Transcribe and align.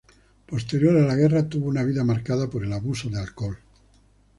Posterior 0.51 0.97
a 0.97 1.05
la 1.05 1.15
guerra 1.15 1.47
tuvo 1.47 1.67
una 1.69 1.83
vida 1.83 2.03
marcada 2.03 2.49
por 2.49 2.63
el 2.65 2.73
abuso 2.73 3.07
del 3.07 3.19
alcohol. 3.19 3.59